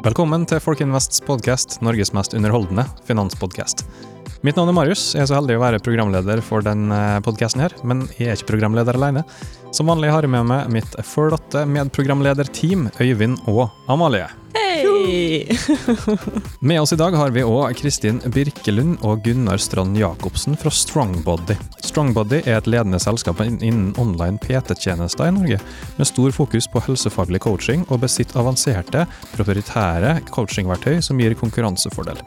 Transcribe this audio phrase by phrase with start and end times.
[0.00, 3.84] Velkommen til Folkinvests podkast, Norges mest underholdende finanspodkast.
[4.40, 5.10] Mitt navn er Marius.
[5.12, 8.54] Jeg er så heldig å være programleder for denne podkasten her, men jeg er ikke
[8.54, 9.26] programleder alene.
[9.76, 14.30] Som vanlig har jeg med meg mitt flotte medprogramlederteam, Øyvind og Amalie.
[16.58, 21.56] Med oss i dag har vi òg Kristin Birkelund og Gunnar Strand Jacobsen fra Strongbody.
[21.84, 25.60] Strongbody er et ledende selskap innen online PT-tjenester i Norge,
[25.96, 32.20] med stor fokus på helsefaglig coaching og besitter avanserte, proprietære coachingverktøy som gir konkurransefordel.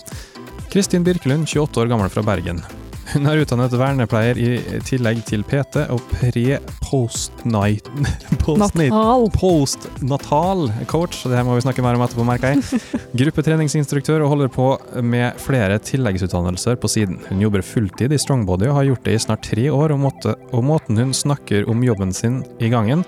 [0.74, 2.64] Kristin Birkelund, 28 år gammel fra Bergen.
[3.12, 4.50] Hun er utdannet vernepleier i
[4.88, 9.28] tillegg til PT og pre-post-night Natal.
[9.36, 12.82] Postnatal coach, det her må vi snakke mer om etterpå, merker jeg.
[13.24, 14.70] Gruppetreningsinstruktør og holder på
[15.04, 17.20] med flere tilleggsutdannelser på siden.
[17.30, 20.38] Hun jobber fulltid i Strongbody og har gjort det i snart tre år, og, måte,
[20.52, 23.06] og måten hun snakker om jobben sin i gangen,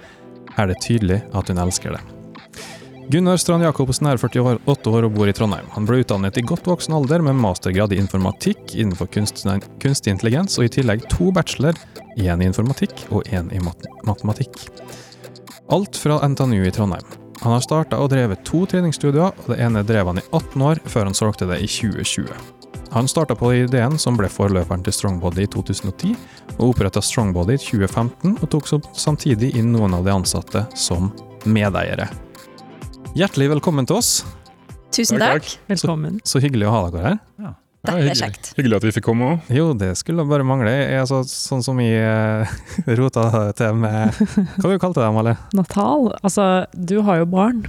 [0.55, 2.14] er det tydelig at hun elsker det.
[3.07, 5.67] Gunnar Strand Jacobsen er 48 år og bor i Trondheim.
[5.75, 10.65] Han ble utdannet i godt voksen alder med mastergrad i informatikk innenfor kunstig intelligens, og
[10.65, 11.77] i tillegg to bachelor,
[12.17, 14.57] én i informatikk og én i mat matematikk.
[15.69, 17.05] Alt fra NTNU i Trondheim.
[17.43, 20.81] Han har starta og drevet to treningsstudier, og det ene drev han i 18 år,
[20.89, 22.33] før han solgte det i 2020.
[22.95, 26.17] Han starta på ideen som ble forløperen til Strongbody i 2010,
[26.57, 31.11] og oppretta Strongbody i 2015, og tok samtidig inn noen av de ansatte som
[31.45, 32.09] medeiere.
[33.15, 34.09] Hjertelig velkommen til oss.
[34.91, 35.47] Tusen takk.
[35.69, 36.17] Velkommen.
[36.19, 37.13] Så, så, hyggelig å ha dere her.
[37.39, 37.51] Ja.
[37.87, 38.49] det er kjekt.
[38.57, 39.53] Hyggelig at vi fikk komme òg.
[39.55, 40.73] Jo, det skulle bare mangle.
[40.73, 42.43] Jeg, altså, sånn som vi uh,
[42.99, 43.23] rota
[43.55, 44.19] til med
[44.59, 45.39] Hva du kalte det, Amalie?
[45.55, 46.11] Natal.
[46.27, 47.63] Altså, du har jo barn,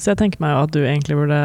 [0.00, 1.44] så jeg tenker meg jo at du egentlig burde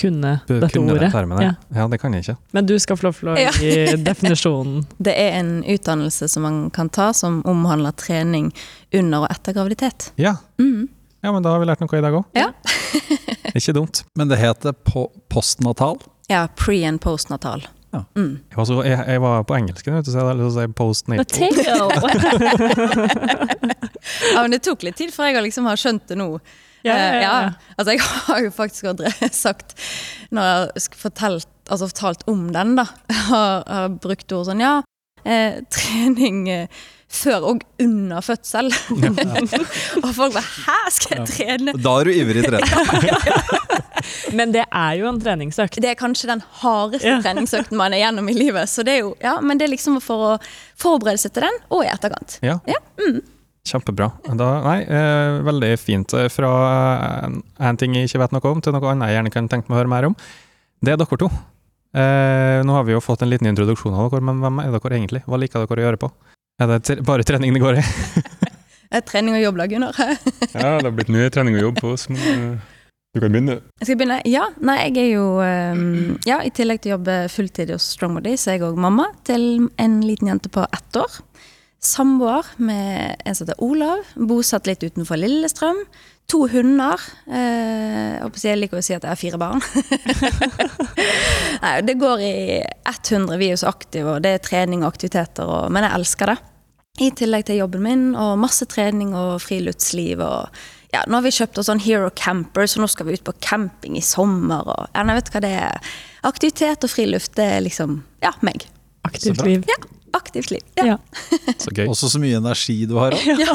[0.00, 1.12] kunne du, dette kunne ordet.
[1.12, 1.54] Termen, ja.
[1.76, 2.40] ja, det kan jeg ikke.
[2.56, 3.74] Men du skal få lov til å gi
[4.08, 4.86] definisjonen.
[4.96, 8.54] Det er en utdannelse som man kan ta som omhandler trening
[8.88, 10.14] under og etter graviditet.
[10.16, 10.38] Ja.
[10.56, 10.88] Mm.
[11.20, 12.24] Ja, men da har vi lært noe i dag òg.
[12.38, 12.48] Ja.
[13.58, 14.04] Ikke dumt.
[14.18, 15.96] Men det heter po postnatal?
[16.30, 17.66] Ja, pre- and postnatal.
[17.90, 18.04] Ja.
[18.16, 18.38] Mm.
[18.50, 20.04] Jeg, var så, jeg, jeg, var på engelsk, så jeg hadde
[20.38, 21.88] lyst til å si postnatal.
[24.34, 26.28] ja, men det tok litt tid før jeg liksom har skjønt det nå.
[26.86, 27.12] Ja, ja, ja.
[27.22, 27.38] ja.
[27.76, 28.82] Altså, jeg har jo faktisk
[29.44, 29.68] sagt,
[30.30, 30.68] når jeg har
[31.00, 32.84] fortalt, altså, fortalt om den, da,
[33.30, 34.74] har, har brukt ord sånn Ja,
[35.24, 36.68] eh, trening eh,
[37.08, 38.68] før og under fødsel.
[40.04, 42.68] og folk bare 'hæ, skal jeg trene?' Da er du ivrig trener.
[44.38, 45.80] men det er jo en treningsøkt.
[45.82, 47.20] Det er kanskje den hardeste ja.
[47.24, 48.68] treningsøkten man er gjennom i livet.
[48.68, 50.38] Så det er jo, ja, Men det er liksom for å
[50.76, 52.38] forberede seg til den, og i etterkant.
[52.42, 52.60] Ja.
[52.68, 52.80] ja.
[53.00, 53.20] Mm.
[53.68, 54.10] Kjempebra.
[54.24, 56.14] Da, nei, eh, veldig fint.
[56.32, 56.50] Fra
[57.24, 59.68] en, en, ting jeg ikke vet noe om, til noe annet jeg gjerne kan tenke
[59.68, 60.16] meg å høre mer om.
[60.80, 61.28] Det er dere to.
[61.98, 64.98] Eh, nå har vi jo fått en liten introduksjon av dere, men hvem er dere
[64.98, 65.24] egentlig?
[65.26, 66.10] Hva liker dere å gjøre på?
[66.58, 67.82] Er det bare trening det går i?
[68.90, 70.00] det er trening og jobb, da, Gunnar.
[70.58, 72.72] ja, det har blitt mye trening og jobb på oss, men uh,
[73.14, 73.60] du kan begynne.
[73.78, 74.16] Jeg skal begynne?
[74.26, 74.48] Ja.
[74.58, 78.50] Nei, jeg er jo um, Ja, i tillegg til å jobbe fulltid hos Strongbody, så
[78.50, 81.20] er jeg òg mamma til en liten jente på ett år.
[81.78, 85.84] Samboer med en som heter Olav, bosatt litt utenfor Lillestrøm.
[86.28, 87.00] To hunder.
[87.32, 89.62] Eh, jeg liker å si at jeg har fire barn.
[91.62, 93.38] Nei, det går i 100.
[93.40, 96.34] Vi er jo så aktive, og det er trening og aktiviteter, og, men jeg elsker
[96.34, 96.36] det.
[96.98, 100.22] I tillegg til jobben min, og masse trening og friluftsliv.
[100.24, 100.48] og
[100.94, 103.36] ja, Nå har vi kjøpt oss sånn Hero Camper, så nå skal vi ut på
[103.44, 104.66] camping i sommer.
[104.66, 105.92] og ja, jeg vet hva det er.
[106.28, 108.66] Aktivitet og friluft, det er liksom ja, meg.
[109.06, 109.62] Aktivt liv.
[109.68, 109.76] Ja,
[110.18, 110.64] aktivt liv.
[110.80, 110.94] Ja.
[110.94, 110.96] ja.
[111.62, 111.86] Så gøy.
[111.86, 113.14] Også så mye energi du har.
[113.38, 113.54] Ja.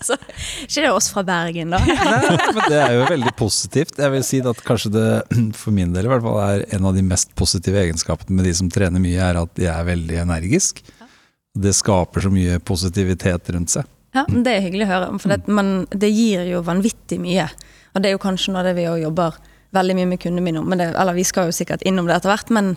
[0.00, 0.14] så,
[0.62, 1.80] ikke det oss fra Bergen, da?
[1.84, 3.98] Nei, men det er jo veldig positivt.
[3.98, 5.08] Jeg vil si at kanskje det,
[5.60, 8.54] for min del i hvert fall, er en av de mest positive egenskapene med de
[8.56, 10.80] som trener mye, er at de er veldig energisk.
[11.58, 13.88] Det skaper så mye positivitet rundt seg.
[14.16, 17.48] Ja, Det er hyggelig å høre, for det, men det gir jo vanvittig mye.
[17.94, 19.36] Og det er jo kanskje noe av det vi òg jobber
[19.76, 20.78] veldig mye med kundene mine om.
[20.78, 22.72] Det, eller vi skal jo sikkert innom det etter hvert, men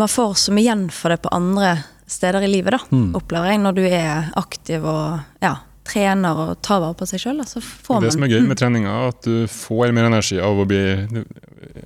[0.00, 1.76] man får så mye igjen for det på andre
[2.10, 3.12] steder i livet, da, mm.
[3.16, 5.54] opplever jeg, når du er aktiv og ja,
[5.88, 7.42] trener og tar vare på seg sjøl.
[7.44, 10.82] Det som er gøy med treninga, er at du får mer energi av å bli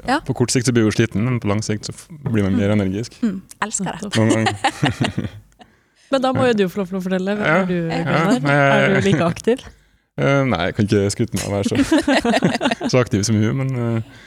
[0.08, 0.18] ja.
[0.24, 2.72] På kort sikt så blir du sliten, men på lang sikt så blir man mer
[2.74, 3.14] energisk.
[3.22, 3.40] Mm.
[3.64, 5.28] Elsker det.
[6.12, 7.34] Men da må jo du få lov til å fortelle.
[7.36, 8.38] Hvem er du, Gunnar?
[8.40, 9.66] Ja, er du like aktiv?
[10.18, 11.76] Uh, nei, jeg kan ikke skryte meg av å være så,
[12.92, 13.60] så aktiv som hun.
[13.60, 14.24] Men uh,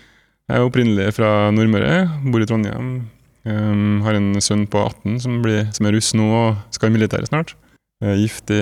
[0.51, 1.97] jeg er opprinnelig fra Nordmøre,
[2.27, 2.93] bor i Trondheim.
[3.41, 6.95] Um, har en sønn på 18 som, blir, som er russ nå og skal i
[6.97, 7.55] militæret snart.
[8.01, 8.61] Jeg er gift i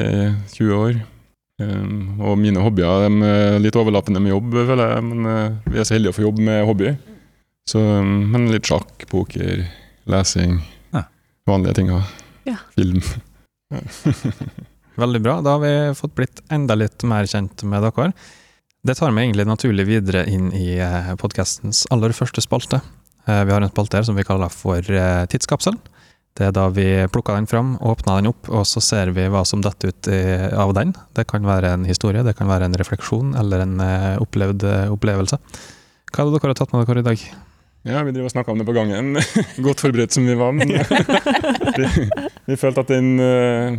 [0.56, 1.02] 20 år.
[1.60, 5.06] Um, og mine hobbyer de er litt overlappende med jobb, føler jeg.
[5.10, 6.96] Men uh, vi er så heldige å få jobb med hobby.
[7.68, 9.68] Så, um, men litt sjakk, poker,
[10.10, 10.58] lesing.
[10.96, 11.06] Ja.
[11.50, 11.94] Vanlige ting.
[12.48, 12.56] Ja.
[12.76, 13.02] Film.
[15.00, 15.38] Veldig bra.
[15.42, 18.12] Da har vi fått blitt enda litt mer kjent med dere.
[18.84, 20.78] Det tar meg egentlig naturlig videre inn i
[21.20, 22.80] podkastens aller første spalte.
[23.28, 25.76] Eh, Vi har en spalte her som vi kaller for eh, Tidskapsel.
[26.40, 29.42] Det er da vi plukker den fram, åpner den opp, og så ser vi hva
[29.48, 30.08] som detter ut
[30.56, 30.94] av den.
[31.18, 34.94] Det kan være en historie, det kan være en refleksjon eller en eh, opplevd eh,
[34.94, 35.40] opplevelse.
[36.14, 37.26] Hva er det dere har tatt med dere i dag?
[37.88, 39.16] Ja, vi driver og snakka om det på gangen.
[39.66, 40.52] Godt forberedt som vi var.
[40.56, 40.74] Men
[41.80, 42.08] vi,
[42.50, 43.76] vi følte at den uh,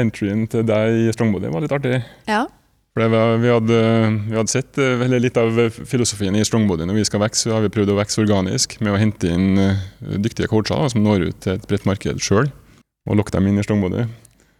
[0.00, 1.98] entryen til deg i Strongbody var litt artig.
[2.30, 2.46] Ja.
[2.94, 3.78] For det var, vi, hadde,
[4.30, 5.56] vi hadde sett eh, eller litt av
[5.90, 6.86] filosofien i Strongbody.
[6.86, 9.58] Når vi skal vokse, så har vi prøvd å vokse organisk med å hente inn
[9.58, 9.80] eh,
[10.22, 12.52] dyktige coacher som når ut til et bredt marked sjøl,
[13.10, 14.06] og lokke dem inn i Strongbody.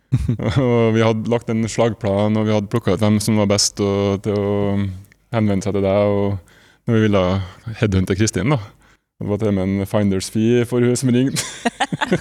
[0.66, 3.78] og vi hadde lagt en slagplan, og vi hadde plukka ut hvem som var best
[3.86, 4.56] og, til å
[5.34, 6.18] henvende seg til deg.
[6.18, 6.43] og
[6.86, 7.22] når vi ville
[7.80, 8.58] headhunte Kristin, da.
[9.20, 11.42] Det var til og med en finders fee for hun som ringte.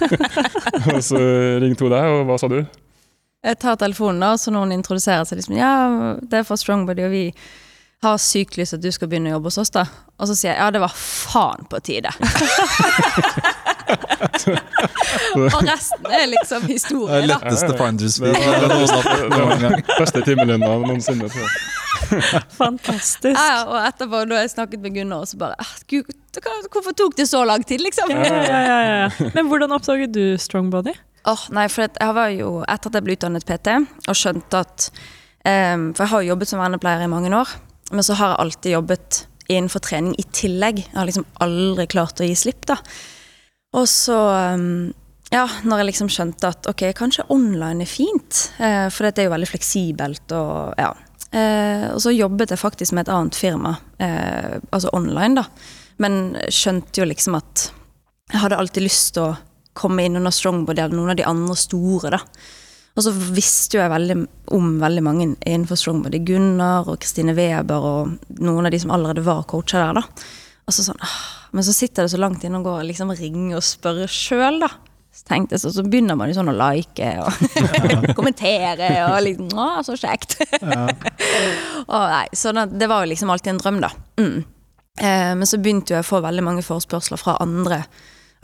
[0.94, 1.18] og så
[1.60, 2.62] ringte hun deg, og hva sa du?
[3.44, 5.74] Jeg tar telefonen, da, så noen introduserer seg liksom Ja,
[6.22, 7.24] det er fra Strongbody, og vi
[8.04, 9.84] har sykt lyst til at du skal begynne å jobbe hos oss, da.
[10.20, 12.10] Og så sier jeg ja, det var faen på tide.
[15.34, 17.34] og resten er liksom Det er historie, da.
[17.34, 18.32] letteste finders fee.
[19.98, 21.28] Beste timelønna noensinne.
[22.60, 23.34] Fantastisk.
[23.38, 26.10] Ja, og etterpå, da jeg snakket med Gunnar, så bare «Ah, Gud,
[26.72, 28.12] hvorfor tok det så lang tid, liksom?
[28.12, 29.28] Ja, ja, ja, ja.
[29.34, 30.94] Men hvordan oppdaget du Strongbody?
[31.24, 33.76] Åh, nei, for jeg var jo, etter at jeg ble utdannet PT,
[34.10, 37.54] og skjønte at um, For jeg har jo jobbet som vernepleier i mange år,
[37.92, 39.22] men så har jeg alltid jobbet
[39.52, 40.82] innenfor trening i tillegg.
[40.84, 42.78] Jeg har liksom aldri klart å gi slipp, da.
[43.76, 44.18] Og så
[44.56, 44.92] um,
[45.32, 49.26] Ja, når jeg liksom skjønte at ok, kanskje online er fint, eh, for det er
[49.26, 50.92] jo veldig fleksibelt og ja.
[51.34, 55.48] Eh, og så jobbet jeg faktisk med et annet firma, eh, altså online, da.
[56.02, 57.68] Men skjønte jo liksom at
[58.32, 59.36] jeg hadde alltid lyst til å
[59.74, 62.14] komme inn under Strongbody eller noen av de andre store.
[62.14, 62.20] da.
[62.94, 64.16] Og så visste jo jeg veldig
[64.54, 66.22] om veldig mange innenfor Strongbody.
[66.26, 70.00] Gunnar og Kristine Weber og noen av de som allerede var coacher der.
[70.00, 70.02] da.
[70.64, 71.18] Og så sånn, ah,
[71.52, 74.60] Men så sitter det så langt inne og går og liksom ringer og spør sjøl,
[74.60, 74.68] da.
[75.14, 77.36] Så tenkte jeg så, så begynner man jo sånn å like og
[78.18, 80.40] kommentere og liksom Å, så kjekt.
[81.92, 83.92] og nei, så da, det var jo liksom alltid en drøm, da.
[84.18, 84.42] Mm.
[84.98, 87.84] Eh, men så begynte jo jeg å få veldig mange forespørsler fra andre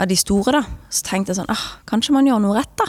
[0.01, 0.87] av de store, da.
[0.95, 2.87] Så tenkte jeg sånn ah, Kanskje man gjør noe rett, da.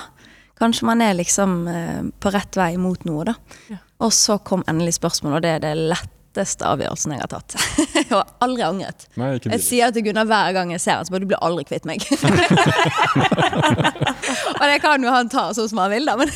[0.61, 3.37] Kanskje man er liksom eh, på rett vei mot noe, da.
[3.73, 3.81] Ja.
[4.05, 5.73] Og så kom endelig spørsmålet, og det er det
[6.31, 7.55] letteste avgjørelsen jeg har tatt.
[7.97, 9.07] jeg har aldri angret.
[9.19, 11.41] Nei, ikke Jeg sier til Gunnar hver gang jeg ser han, så bare du blir
[11.43, 12.03] aldri kvitt meg.
[14.59, 16.15] og det kan jo han ta sånn som han vil, da.
[16.19, 16.29] Men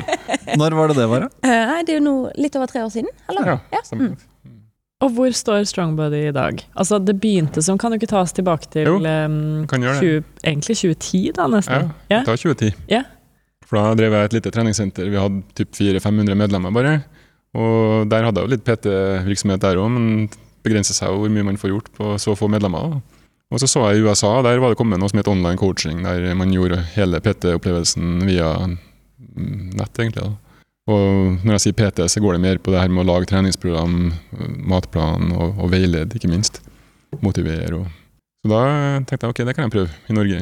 [0.60, 1.28] Når var det det var, da?
[1.44, 3.12] Eh, nei, det er jo nå litt over tre år siden.
[3.28, 3.56] Eller?
[3.74, 4.14] Ja, stemmer.
[5.04, 6.62] Og hvor står Strongbody i dag?
[6.80, 9.98] Altså, det begynte som Kan du ikke ta oss tilbake til Jo, em, kan gjøre
[9.98, 10.22] det.
[10.22, 11.90] 20, egentlig 2010, da, nesten?
[12.08, 12.22] Ja.
[12.22, 12.78] vi tar 2010.
[12.88, 13.02] Ja.
[13.68, 15.10] For da drev jeg et lite treningssenter.
[15.12, 16.94] Vi hadde typ 400-500 medlemmer bare.
[17.54, 20.28] Og der hadde jeg jo litt PT-virksomhet der òg, men
[20.64, 22.98] begrenser seg jo hvor mye man får gjort på så få medlemmer.
[23.52, 26.00] Og så så jeg i USA, der var det kommet noe som het online coaching,
[26.02, 30.24] der man gjorde hele PT-opplevelsen via nett, egentlig.
[30.24, 30.32] da.
[30.90, 33.28] Og når jeg sier PT, så går det mer på det her med å lage
[33.30, 33.94] treningsprogram,
[34.68, 36.60] matplan og, og veilede, ikke minst.
[37.22, 37.86] Motivere og
[38.42, 38.60] Så da
[39.06, 40.40] tenkte jeg ok, det kan jeg prøve i Norge.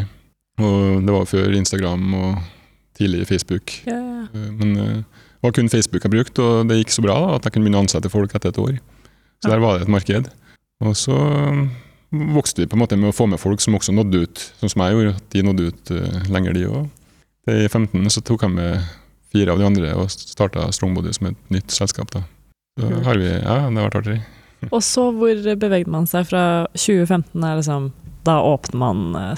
[0.62, 2.41] Og det var før Instagram og
[2.99, 3.75] tidlig Facebook.
[3.87, 7.46] Eh, Men eh, var kun Facebook jeg brukte, og det gikk så bra da, at
[7.46, 8.76] jeg kunne begynne å ansette folk etter et år.
[9.42, 10.28] Så der var det et marked.
[10.82, 11.62] Og så eh,
[12.34, 14.72] vokste vi på en måte med å få med folk som også nådde ut, sånn
[14.72, 15.14] som jeg gjorde.
[15.16, 16.84] at De nådde ut uh, lenger, de òg.
[17.50, 18.92] I 15 så tok jeg med
[19.32, 22.12] fire av de andre og starta Strongbody som et nytt selskap.
[22.14, 22.22] da.
[22.78, 23.04] Så Kult.
[23.06, 24.20] har vi, ja, det har vært artig.
[24.75, 27.34] Og så hvor bevegde man seg fra 2015?
[27.42, 27.90] Er liksom,
[28.26, 29.32] da åpner man eh,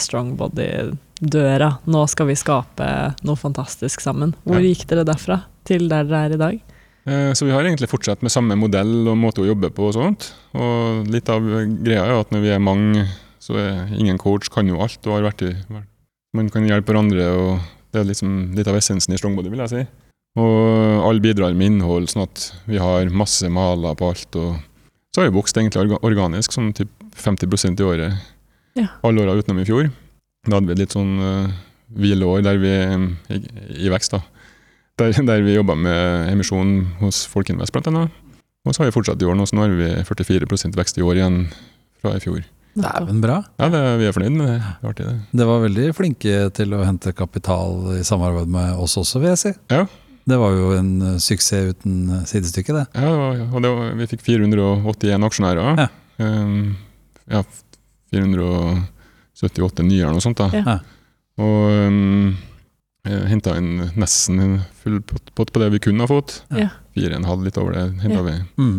[1.21, 1.79] Strongbody-døra.
[1.87, 4.35] Nå skal vi skape noe fantastisk sammen.
[4.45, 4.63] Hvor Ja.
[4.75, 6.61] gikk dere derfra til der dere er i dag?
[7.07, 9.95] Eh, Så vi har egentlig fortsatt med samme modell og måte å jobbe på og
[9.95, 10.33] sånt.
[10.55, 13.09] Og litt av greia er at når vi er mange,
[13.41, 15.57] så er ingen coach kan jo alt og har vært i
[16.35, 17.61] Man kan hjelpe hverandre, og
[17.93, 19.87] det er liksom litt av essensen i Strongbody, vil jeg si.
[20.37, 24.35] Og alle bidrar med innhold, sånn at vi har masse maler på alt.
[24.35, 24.57] Og
[25.15, 28.15] så har vi vokst egentlig organisk, sånn typ 50% i året.
[28.75, 28.89] Ja.
[29.05, 29.93] Alle åra utenom i fjor.
[30.45, 31.61] Da hadde vi litt sånn eh, uh,
[31.95, 32.73] hvileår der vi,
[33.33, 33.39] i,
[33.87, 34.21] i vekst, da.
[35.01, 38.21] Der, der vi jobba med emisjon hos Folkeinvest, blant annet.
[38.65, 41.05] Og så har vi fortsatt i år nå, så nå har vi 44 vekst i
[41.05, 41.41] år igjen
[42.03, 42.45] fra i fjor.
[42.75, 43.41] Dæven bra.
[43.61, 44.61] Ja, det, Vi er fornøyd med det.
[44.61, 45.41] Det, artig, det.
[45.41, 49.43] det var veldig flinke til å hente kapital i samarbeid med oss også, vil jeg
[49.45, 49.53] si.
[49.71, 49.85] Ja.
[50.25, 52.87] Det var jo en eh, suksess uten eh, sidestykke, det.
[52.97, 55.83] Ja, det var, og var, vi fikk 481 aksjonærer.
[55.85, 55.89] Ja.
[56.25, 56.75] Um,
[57.31, 57.43] ja
[58.15, 58.49] 400
[59.45, 60.41] 78-9 eller noe sånt.
[60.41, 60.49] da.
[60.59, 60.77] Ja.
[61.45, 62.35] Og um,
[63.05, 66.41] henta inn nesten full pott, på det vi kunne ha fått.
[66.55, 66.71] Ja.
[66.97, 68.27] Fire og en halv, litt over det, henta ja.
[68.29, 68.37] vi.
[68.61, 68.77] Mm.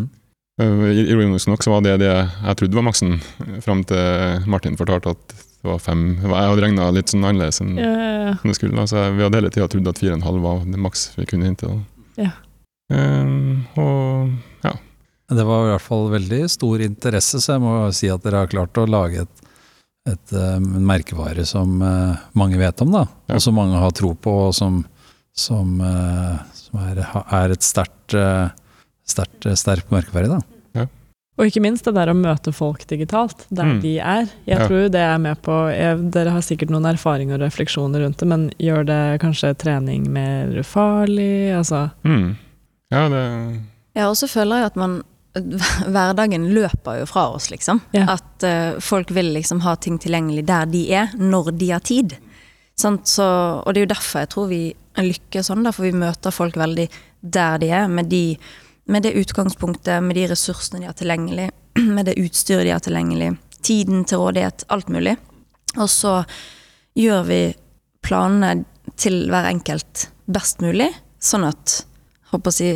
[0.61, 3.17] Uh, ironisk nok så var det det jeg trodde var maksen,
[3.63, 6.05] fram til Martin fortalte at det var fem.
[6.21, 8.77] Jeg hadde regna litt sånn annerledes enn ja, ja, det skulle.
[8.77, 8.85] Da.
[8.87, 11.07] Så jeg, vi hadde hele tida trodd at fire og en halv var det maks
[11.17, 11.71] vi kunne hente.
[11.71, 12.29] Da.
[12.93, 14.29] Um, og
[14.61, 14.75] ja.
[15.33, 18.51] Det var i hvert fall veldig stor interesse, så jeg må si at dere har
[18.51, 19.44] klart å lage et
[20.07, 23.05] et, eh, en merkevare som eh, mange vet om, da.
[23.27, 23.35] Ja.
[23.35, 24.83] Og som mange har tro på, og som,
[25.33, 28.13] som, eh, som er, er et sterkt,
[29.05, 30.41] sterkt, sterkt merkevare, da.
[31.35, 33.81] Og ikke minst det der å møte folk digitalt, der Mm.
[33.83, 34.21] de er.
[34.47, 34.67] Jeg Ja.
[34.69, 38.25] tror det er med på jeg, Dere har sikkert noen erfaringer og refleksjoner rundt det,
[38.25, 41.51] men gjør det kanskje trening mer farlig?
[41.51, 42.37] Altså Mm.
[42.89, 43.59] Ja, det
[43.97, 45.03] Ja, og så føler jeg at man
[45.93, 47.81] Hverdagen løper jo fra oss, liksom.
[47.95, 48.07] Ja.
[48.15, 52.15] At uh, folk vil liksom ha ting tilgjengelig der de er, når de har tid.
[52.79, 53.07] Sant?
[53.07, 54.61] Så, og det er jo derfor jeg tror vi
[54.95, 56.87] lykkes sånn, for vi møter folk veldig
[57.25, 58.37] der de er, med, de,
[58.91, 61.49] med det utgangspunktet, med de ressursene de har tilgjengelig,
[61.97, 63.33] med det utstyret de har tilgjengelig,
[63.65, 65.15] tiden til rådighet, alt mulig.
[65.75, 66.19] Og så
[66.95, 67.41] gjør vi
[68.05, 68.63] planene
[69.01, 71.81] til hver enkelt best mulig, sånn at
[72.31, 72.69] håper si,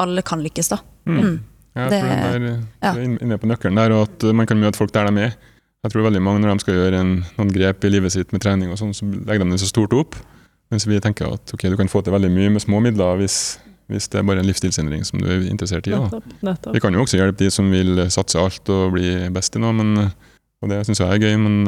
[0.00, 0.80] alle kan lykkes, da.
[1.06, 1.36] mm.
[1.74, 2.44] Ja, jeg tror det, der,
[2.84, 2.92] ja.
[2.94, 5.34] du er inne på nøkkelen der, og at man kan møte folk der de er.
[5.84, 8.40] Jeg tror veldig mange når de skal gjøre en, noen grep i livet sitt med
[8.40, 10.16] trening, og sånn, så legger de det så stort opp.
[10.72, 13.58] Mens vi tenker at ok, du kan få til veldig mye med små midler hvis,
[13.92, 15.92] hvis det er bare en livsstilsendring som du er interessert i.
[15.92, 16.06] Da.
[16.06, 16.32] nettopp.
[16.46, 16.78] nettopp.
[16.78, 19.76] Vi kan jo også hjelpe de som vil satse alt og bli best i noe,
[19.76, 20.08] men,
[20.64, 21.36] og det syns jeg er gøy.
[21.42, 21.60] Men,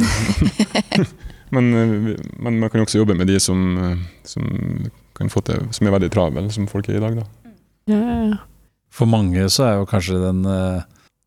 [1.54, 3.68] men, men man kan jo også jobbe med de som,
[4.24, 4.48] som,
[5.18, 7.20] kan få til, som er veldig travel, som folk er i dag.
[7.20, 7.52] Da.
[7.92, 8.44] Ja, ja, ja.
[8.96, 10.84] For mange så er jo kanskje den eh,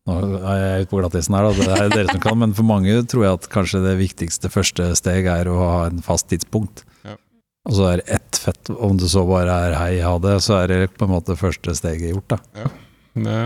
[0.08, 2.66] Nå er jeg ute på glattisen her, da, det er dere som kan, men for
[2.66, 6.82] mange tror jeg at kanskje det viktigste første steg er å ha en fast tidspunkt.
[7.04, 7.18] Ja.
[7.68, 10.72] Og så er ett fett, om det så bare er hei, ha det, så er
[10.72, 12.64] det på en måte første steget gjort, da.
[13.20, 13.36] Det,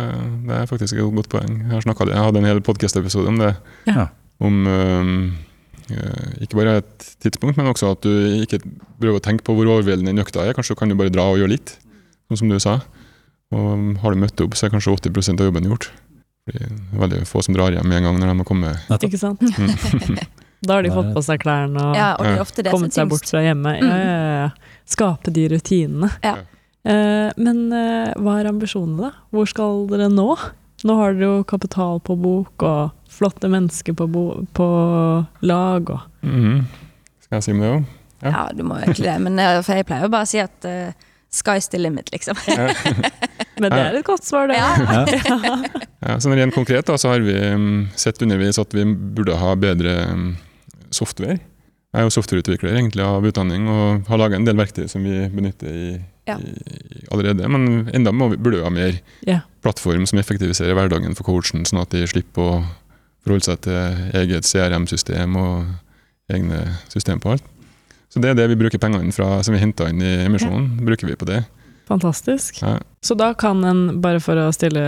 [0.46, 1.58] det er faktisk et godt poeng.
[1.72, 3.52] Jeg, snakket, jeg hadde en hel podkast-episode om det.
[3.90, 4.08] Ja.
[4.44, 5.14] Om øh,
[6.44, 8.62] ikke bare et tidspunkt, men også at du ikke
[9.02, 10.56] prøver å tenke på hvor overveldende den økta er.
[10.56, 11.76] Kanskje kan du bare dra og gjøre litt,
[12.30, 12.78] sånn som du sa.
[13.52, 15.90] Og har du møtt opp, så er kanskje 80% av jobben gjort.
[16.48, 18.88] Det er veldig få som drar hjem med en gang når de har kommet.
[18.90, 19.10] Nettopp.
[19.10, 19.44] Ikke sant?
[20.64, 23.28] Da har de fått på seg klærne og Ja, og ofte det kommet seg bort
[23.28, 23.82] fra hjemmet.
[23.84, 24.76] Ja, ja, ja, ja.
[24.88, 26.08] Skape de rutinene.
[26.24, 26.38] Ja.
[26.88, 29.26] Eh, men eh, hva er ambisjonene, da?
[29.28, 30.24] Hvor skal dere nå?
[30.88, 34.24] Nå har dere jo kapital på bok og flotte mennesker på, bo
[34.56, 34.70] på
[35.44, 36.64] lag og Mhm.
[37.26, 37.84] Skal jeg si om det òg?
[38.24, 38.30] Ja.
[38.30, 39.18] Ja, du må egentlig det.
[39.20, 40.92] Men eh, for jeg pleier jo bare å si at uh,
[41.34, 42.38] sky's the limit, liksom.
[43.60, 44.56] Men det er et godt svar, det.
[44.58, 45.04] Ja.
[45.06, 45.58] Ja.
[46.04, 49.54] Ja, sånn rent konkret da, så har vi um, sett underveis at vi burde ha
[49.56, 50.24] bedre um,
[50.92, 51.38] software.
[51.94, 55.22] Jeg er jo softwareutvikler egentlig av utdanning og har laga en del verktøy som vi
[55.32, 55.86] benytter i,
[56.28, 56.36] Ja.
[56.36, 56.52] i,
[56.98, 57.48] i allerede.
[57.48, 59.38] Men enda må vi, burde vi ha mer Ja.
[59.64, 62.58] plattform som effektiviserer hverdagen for coachen, sånn at de slipper å
[63.24, 66.60] forholde seg til eget CRM-system og egne
[66.92, 67.48] system på alt.
[68.14, 71.08] Så det er det vi bruker pengene fra, som vi henta inn i emisjonen, bruker
[71.10, 71.40] vi på det.
[71.90, 72.60] Fantastisk.
[72.62, 72.76] Ja.
[73.02, 74.80] Så da kan en, bare for å stille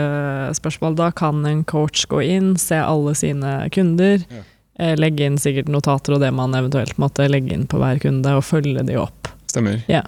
[0.57, 4.45] spørsmål, da kan en coach gå inn, se alle sine kunder, Ja.
[4.79, 8.31] eh, legge inn sikkert notater og det man eventuelt måtte legge inn på hver kunde,
[8.37, 9.29] og følge de opp.
[9.51, 9.83] Stemmer.
[9.89, 10.03] Ja.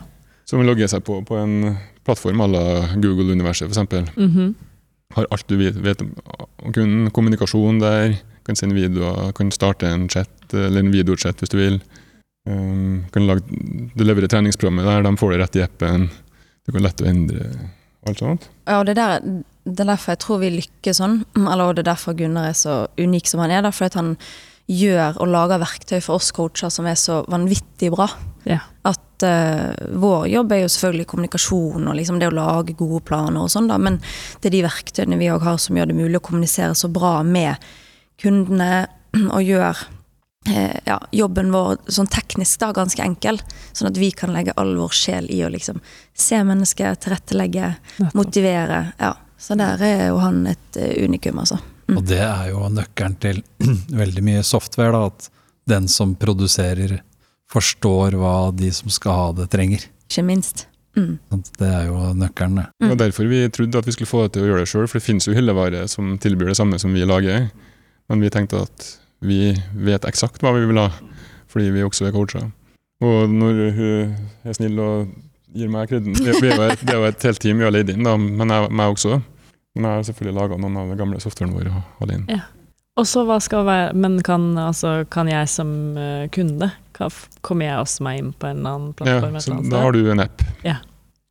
[0.46, 2.64] Så man logger seg på på en plattform à la
[2.96, 4.14] Google-universet f.eks.
[4.16, 4.54] Mhm.
[5.16, 6.14] Har alt du vet, om
[6.64, 11.50] om kunden, kommunikasjon der, kan sende videoer, kan starte en chat eller en videochat hvis
[11.50, 11.80] du vil.
[12.48, 13.42] Um, kan lage,
[13.94, 16.06] du leverer treningsprogrammet der, de får det rett i appen.
[16.64, 17.48] Du kan lett å endre
[18.06, 18.46] alt sånt.
[18.68, 19.18] Ja, og det, der,
[19.64, 21.22] det er derfor jeg tror vi lykkes sånn.
[21.40, 23.64] Eller og det er derfor Gunnar er så unik som han er.
[23.66, 24.14] da, Fordi han
[24.68, 28.08] gjør og lager verktøy for oss coacher som er så vanvittig bra.
[28.48, 28.60] Ja.
[28.88, 33.44] At uh, vår jobb er jo selvfølgelig kommunikasjon og liksom det å lage gode planer
[33.44, 33.80] og sånn, da.
[33.80, 34.00] Men
[34.38, 37.18] det er de verktøyene vi òg har som gjør det mulig å kommunisere så bra
[37.26, 37.56] med
[38.20, 38.86] kundene
[39.34, 39.86] og gjør
[40.84, 43.40] ja, jobben vår sånn teknisk da ganske enkel.
[43.72, 45.80] Sånn at vi kan legge all vår sjel i å liksom
[46.16, 48.14] se mennesket, tilrettelegge, Nettopp.
[48.16, 48.84] motivere.
[49.00, 49.14] Ja.
[49.38, 51.60] Så der er jo han et eh, unikum, altså.
[51.94, 53.42] Og det er jo nøkkelen til
[54.02, 55.28] veldig mye software, da, at
[55.68, 56.98] den som produserer,
[57.48, 59.86] forstår hva de som skal ha det, trenger.
[60.08, 60.66] Ikke minst.
[60.98, 61.14] Mm.
[61.30, 62.66] Det er jo nøkkelen, det.
[62.82, 64.88] Det var derfor vi trodde at vi skulle få det til å gjøre det sjøl,
[64.88, 67.46] for det finnes jo hyllevare som tilbyr det samme som vi lager.
[68.10, 68.88] Men vi tenkte at
[69.24, 70.90] vi vet eksakt hva vi vil ha,
[71.50, 72.50] fordi vi også er coacher.
[73.04, 75.10] Og når hun er snill og
[75.54, 78.52] gir meg kreden Det er jo et helt team vi har leid inn, da, men
[78.52, 79.20] jeg, meg også.
[79.76, 81.70] Men jeg har selvfølgelig laga noen av de gamle softwaren vår
[82.04, 82.40] alene.
[82.98, 86.72] Og så hva skal være Men kan, altså, kan jeg som eh, kunde
[87.46, 89.36] Kommer jeg også meg inn på en annen Ja, plattform?
[89.38, 90.42] Ja, så da har du en app.
[90.66, 90.80] Ja.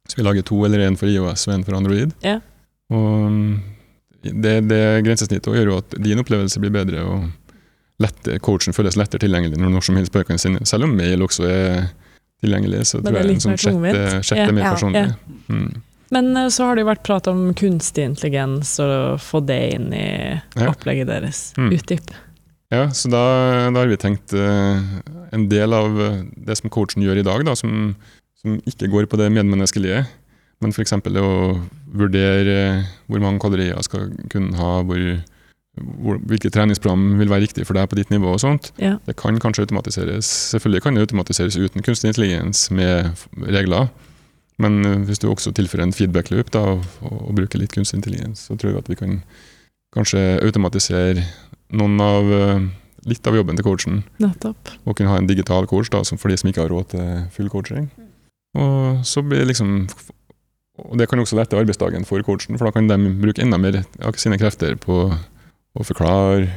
[0.08, 2.14] Så vi lager to, eller en for IOS og en for Android.
[2.24, 2.38] Ja.
[2.96, 3.50] Og mm,
[4.24, 7.28] det, det grensesnittet gjør jo at din opplevelse blir bedre, og
[8.04, 10.66] lettere, coachen føles lettere tilgjengelig når som helst bøkene sine.
[10.70, 11.88] Selv om mail også er
[12.44, 15.06] tilgjengelig, så tror det er en sånn sjette, er mer personlig.
[15.50, 15.70] Mm.
[16.14, 19.90] Men eh, så har det jo vært prat om kunstig intelligens og få det inn
[19.96, 20.08] i
[20.68, 21.50] opplegget deres.
[21.58, 21.72] Mm.
[21.76, 22.14] Utdyp.
[22.74, 23.24] Ja, så da,
[23.72, 24.76] da har vi tenkt uh,
[25.32, 27.94] en del av eh, det som coachen gjør i dag, da, som,
[28.42, 30.02] som ikke går på det medmenneskelige,
[30.64, 30.98] men f.eks.
[31.06, 31.62] det å
[31.96, 32.58] vurdere
[33.08, 35.00] hvor mange kalorier skal kunden ha, hvor,
[35.78, 38.72] hvilket treningsprogram vil være riktig for deg på ditt nivå og sånt.
[38.82, 38.98] Ja.
[39.06, 40.30] Det kan kanskje automatiseres.
[40.54, 43.90] Selvfølgelig kan det automatiseres uten kunstig intelligens med regler.
[44.62, 48.02] Men eh, hvis du også tilfører en feedback loop da, og, og bruker litt kunstig
[48.02, 49.22] intelligens, så tror jeg at vi kan
[49.96, 51.24] kanskje automatisere
[51.78, 52.68] noen av, eh,
[53.08, 54.04] litt av jobben til coachen.
[54.24, 54.76] Nettopp.
[54.86, 57.26] Og kunne ha en digital coach da, som for de som ikke har råd til
[57.38, 57.90] full coaching.
[58.58, 59.86] Og så blir det liksom
[60.78, 63.80] og det kan også lette arbeidsdagen for coachen, for da kan de bruke enda mer
[64.06, 65.08] av sine krefter på
[65.78, 66.50] å forklare.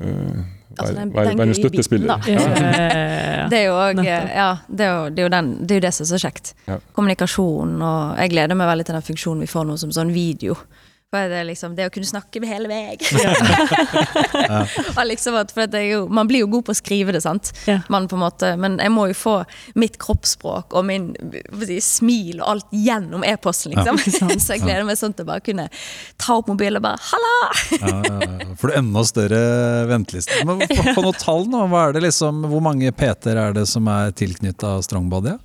[0.00, 0.42] øh,
[0.74, 2.06] Altså, være, den- være, være en støttespiller.
[2.08, 2.16] da.
[2.34, 3.46] Ja.
[3.48, 5.30] Det er jo òg ja, det det
[5.68, 6.54] det er jo det som er så kjekt.
[6.66, 6.78] Ja.
[6.96, 10.56] Kommunikasjon, og jeg gleder meg veldig til den funksjonen vi får nå som sånn video.
[11.14, 13.02] For det, er liksom, det å kunne snakke med hele meg.
[14.98, 17.20] og liksom at, for det er jo, man blir jo god på å skrive det,
[17.22, 17.52] sant.
[17.70, 17.78] Ja.
[17.92, 19.34] Man på en måte, men jeg må jo få
[19.78, 21.12] mitt kroppsspråk og min
[21.62, 24.00] si, smil og alt gjennom e-posten, liksom.
[24.24, 24.38] Ja.
[24.40, 25.68] så jeg gleder meg sånn til å bare kunne
[26.20, 27.48] ta opp mobilen og bare 'halla'!
[27.78, 28.48] Ja, ja, ja.
[28.58, 29.40] Får du enda større
[29.90, 30.40] venteliste.
[30.48, 33.66] Men på, på noe tall nå, hva er det liksom, hvor mange PT-er er det
[33.70, 35.36] som er tilknytta Strongbody?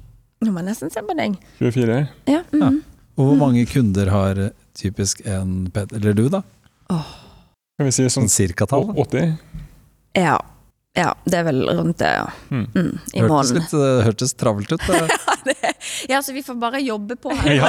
[0.45, 1.37] Nå må jeg nesten se på deg.
[1.59, 1.99] 24.
[2.31, 2.81] Ja, mhm.
[3.19, 4.37] Og hvor mange kunder har
[4.79, 6.43] typisk en PT, eller du da?
[6.89, 8.89] Kan vi si sånn Sånn cirka-tall?
[8.95, 9.35] 80?
[10.17, 10.37] ja.
[10.97, 11.11] ja.
[11.23, 12.25] Det er vel rundt det, ja.
[12.49, 12.65] Mm.
[12.73, 13.59] Mm, I Hørtes, måneden.
[13.61, 14.89] litt, det hørtes travelt ut.
[16.09, 17.61] Ja, så vi får bare jobbe på her.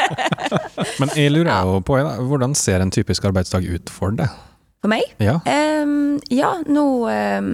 [1.00, 1.98] Men jeg lurer jo på,
[2.30, 4.32] hvordan ser en typisk arbeidsdag ut for deg?
[4.80, 5.04] For meg?
[5.20, 5.36] Ja.
[5.84, 7.50] um, ja, nå um,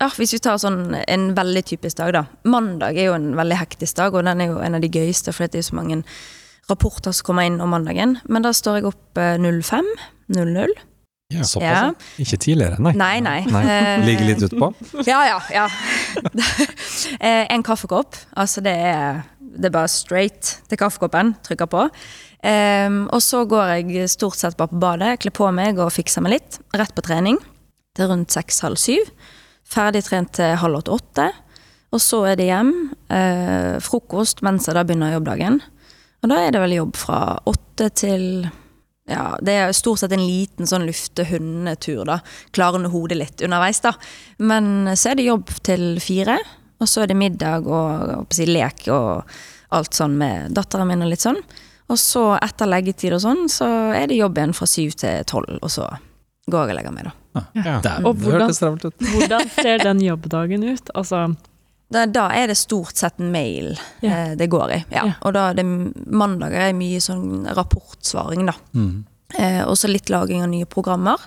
[0.00, 2.22] ja, Hvis vi tar sånn en veldig typisk dag, da.
[2.48, 5.34] Mandag er jo en veldig hektisk dag, og den er jo en av de gøyeste,
[5.34, 5.98] for det er jo så mange
[6.70, 8.16] rapporter som kommer inn om mandagen.
[8.28, 10.78] Men da står jeg opp eh, 05.00.
[11.30, 11.44] Ja.
[11.46, 11.82] Såpass, Ja.
[11.86, 11.90] ja.
[12.18, 12.92] Ikke tidligere, nei.
[12.98, 13.40] Nei, nei.
[13.54, 13.62] Nei.
[13.70, 14.72] Eh, Ligger litt utpå?
[15.06, 15.36] Ja, ja.
[15.54, 15.68] ja.
[17.20, 18.16] Eh, en kaffekopp.
[18.38, 21.34] Altså det er, det er bare straight til kaffekoppen.
[21.46, 21.84] Trykker på.
[22.40, 26.24] Um, og så går jeg stort sett bare på badet, kler på meg og fikser
[26.24, 26.56] meg litt.
[26.72, 27.36] Rett på trening
[27.98, 29.10] til rundt seks-halv syv.
[29.68, 31.26] Ferdig trent til halv åtte-åtte.
[31.92, 32.72] Og så er det hjem.
[33.12, 35.60] Uh, frokost mens jeg da begynner jobbdagen.
[36.20, 38.24] Og da er det vel jobb fra åtte til
[39.10, 42.20] ja, det er stort sett en liten sånn lufte hundetur, da.
[42.54, 43.90] Klarne hodet litt underveis, da.
[44.38, 46.36] Men så er det jobb til fire,
[46.78, 49.34] og så er det middag og, jeg på å si, lek og
[49.74, 51.40] alt sånn med datteren min og litt sånn.
[51.90, 55.58] Og så etter leggetid og sånn, så er det jobb igjen fra syv til tolv,
[55.58, 55.88] og så
[56.50, 57.16] går jeg og legger meg, da.
[57.54, 57.76] Ja.
[57.78, 58.94] Og det hvordan- hørtes travelt ut.
[59.10, 60.90] Hvordan ser den jobbdagen ut?
[60.94, 61.24] Altså,
[61.90, 64.10] Da, da er det stort sett mail Ja.
[64.30, 64.84] eh, det går i.
[64.94, 65.06] Ja.
[65.10, 65.12] Ja.
[65.26, 68.54] Og da er det mandager er mye sånn rapportsvaring, da.
[68.74, 69.04] Mm.
[69.38, 71.18] Eh, og så litt laging av nye programmer.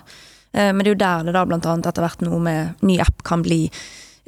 [0.52, 2.98] Eh, men det er jo der det da blant annet etter hvert noe med ny
[3.00, 3.66] app kan bli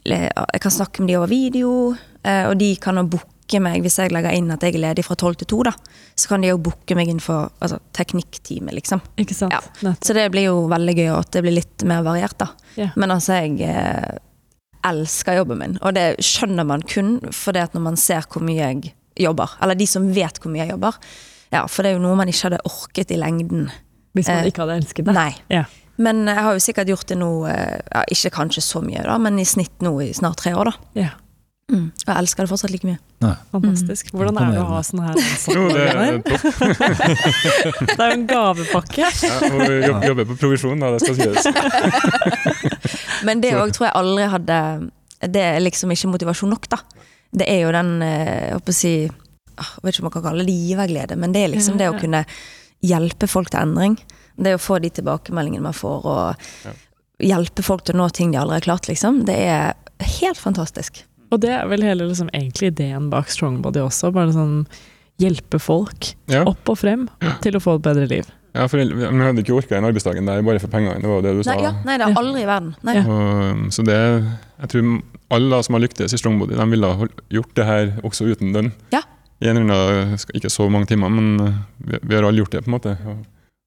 [0.07, 3.97] Jeg kan snakke med de over video, eh, og de kan jo booke meg hvis
[3.99, 5.63] jeg legger inn at jeg er ledig fra tolv til to.
[5.67, 5.73] da.
[6.15, 9.01] Så kan de jo booke meg inn for altså, teknikktime, liksom.
[9.19, 9.53] ikke sant?
[9.83, 9.95] Ja.
[9.99, 12.53] Så det blir jo veldig gøy, og at det blir litt mer variert, da.
[12.77, 12.93] Yeah.
[12.95, 14.19] Men altså, jeg eh,
[14.89, 18.61] elsker jobben min, og det skjønner man kun fordi at når man ser hvor mye
[18.61, 18.93] jeg
[19.27, 20.97] jobber, eller de som vet hvor mye jeg jobber.
[21.55, 23.69] Ja, for det er jo noe man ikke hadde orket i lengden.
[24.17, 25.15] Hvis man Eh, ikke hadde elsket det.
[25.17, 25.31] Nei.
[25.53, 25.65] Ja.
[26.03, 29.15] Men jeg har jo sikkert gjort det nå, eh, ja, ikke kanskje så mye, da,
[29.23, 30.91] men i snitt nå i snart tre år, da.
[31.07, 31.13] ja.
[31.67, 31.89] Mm.
[31.91, 32.99] Og jeg elsker det fortsatt like mye.
[33.51, 34.13] Fantastisk.
[34.15, 35.17] Hvordan er det å ha sånn her?
[35.57, 36.45] Jo, det er topp.
[37.91, 39.09] Det er jo en gavepakke.
[39.25, 41.43] Ja, og vi jobber på provisjon, da, det skal sies.
[43.27, 44.59] Men det òg tror jeg aldri hadde
[45.35, 46.79] Det er liksom ikke motivasjon nok, da.
[47.37, 50.15] Det er jo den eh, Jeg håper å si ah, Jeg vet ikke om man
[50.19, 52.25] kan kalle det giverglede, men det er liksom det å kunne
[52.87, 53.95] hjelpe folk til endring.
[54.37, 56.75] Det å få de tilbakemeldingene man får, og
[57.25, 59.23] hjelpe folk til å nå ting de aldri har klart, liksom.
[59.27, 59.73] Det er
[60.21, 61.01] helt fantastisk.
[61.33, 64.13] Og det er vel hele liksom, egentlig ideen bak Strongbody også.
[64.15, 64.61] Bare sånn
[65.19, 66.45] hjelpe folk Ja.
[66.45, 67.09] opp og frem
[67.45, 68.29] til å få et bedre liv.
[68.57, 71.01] Ja, for vi hadde ikke orka den arbeidsdagen der bare for pengene.
[71.03, 71.53] Det var det du sa.
[71.53, 72.73] Nei, ja, nei, det er aldri i verden.
[72.87, 72.95] Nei.
[72.97, 73.05] Ja.
[73.13, 73.99] Og, så det,
[74.63, 74.89] jeg tror
[75.37, 78.71] alle som har lyktes i Strongbody, de ville ha gjort det her også uten lønn.
[78.95, 79.03] Ja.
[79.45, 82.65] I en annen, ikke så mange timer, men uh, vi, vi har alle gjort det,
[82.65, 82.95] på en måte.
[83.05, 83.27] Og,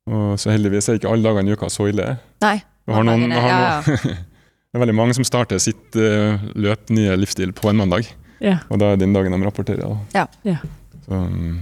[0.09, 2.15] og så heldigvis er ikke alle dagene i uka så ille.
[2.41, 2.55] Nei.
[2.89, 4.25] Vi har noen, har ja, noen,
[4.69, 8.09] det er veldig mange som starter sitt uh, løp, nye livsstil, på en mandag.
[8.41, 8.61] Ja.
[8.71, 9.85] Og da er den dagen de rapporterer.
[9.85, 10.23] Da.
[10.23, 10.55] Ja.
[10.55, 10.57] Ja.
[11.05, 11.59] Så, mm,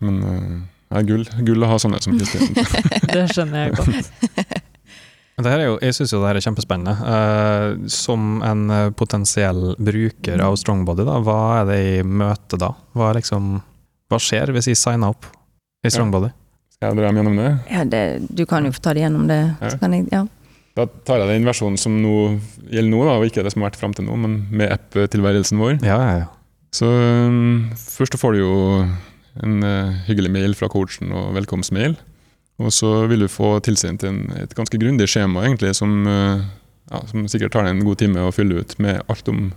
[0.00, 0.58] men eh,
[0.98, 2.56] er gull, gull å ha sånne som Kristin.
[3.14, 4.10] Det skjønner jeg godt.
[5.40, 6.94] Det her er jo, jeg syns jo det her er kjempespennende.
[7.00, 12.74] Uh, som en eh, potensiell bruker av Strongbody, da, hva er det i møte da?
[12.96, 13.54] Hva, er liksom,
[14.12, 15.30] hva skjer hvis jeg signer opp
[15.80, 16.28] i Strongbody?
[16.74, 17.48] Skal jeg dra dem gjennom det?
[17.72, 19.40] ja det, du kan jo få ta det gjennom det.
[19.60, 19.72] Ja.
[19.72, 20.26] Så kan jeg, ja.
[20.78, 22.16] Da tar jeg den versjonen som nå
[22.70, 25.60] gjelder nå, da, og ikke det som har vært fram til nå, men med app-tilværelsen
[25.60, 25.78] vår.
[25.86, 26.28] Ja, ja, ja.
[26.74, 28.52] Så um, først så får du jo
[29.42, 31.96] en eh, hyggelig mail fra coachen og velkomstmail.
[32.60, 36.42] Og så vil du få tilsendt en, et ganske grundig skjema, egentlig, som, eh,
[36.92, 39.50] ja, som sikkert tar deg en god time å fylle ut med alt om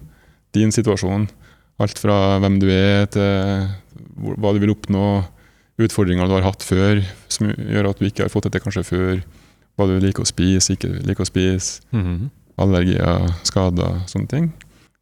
[0.55, 1.27] din situasjon.
[1.83, 3.67] Alt fra hvem du er, til
[4.37, 5.05] hva du vil oppnå,
[5.81, 7.01] utfordringer du har hatt før,
[7.33, 9.23] som gjør at du ikke har fått dette kanskje før.
[9.73, 12.29] Hva du liker å spise, ikke liker å spise Mhm.
[12.61, 14.51] allergier, skader, sånne ting.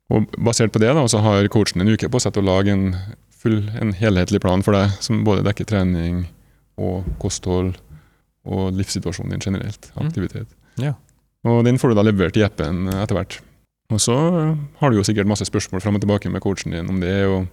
[0.10, 2.72] Og Basert på det da, så har coachen en uke på seg til å lage
[2.72, 2.96] en,
[3.41, 6.25] full, en helhetlig plan for deg, som både dekker trening
[6.82, 7.73] og kosthold
[8.47, 9.91] og livssituasjonen din generelt.
[9.95, 10.08] Mm.
[10.08, 10.54] Aktivitet.
[10.82, 10.95] Ja.
[11.47, 13.39] Og Den får du da levert i appen etter hvert.
[13.91, 14.15] Og så
[14.80, 17.25] har du jo sikkert masse spørsmål fram og tilbake med coachen din om det.
[17.27, 17.47] og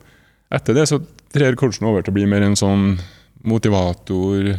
[0.54, 1.00] Etter det så
[1.34, 2.92] trer coachen over til å bli mer en sånn
[3.48, 4.54] motivator,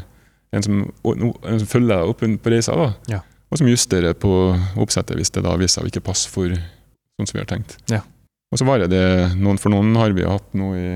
[0.56, 2.76] en som, en som følger deg opp på reisa.
[2.76, 2.92] da.
[3.18, 3.22] Ja.
[3.50, 4.34] Og som justerer på
[4.78, 7.78] oppsettet hvis det da viser seg å ikke passe for sånn som vi har tenkt.
[7.90, 8.04] Ja.
[8.50, 9.06] Og så varer det
[9.38, 10.90] noen for noen har vi hatt nå i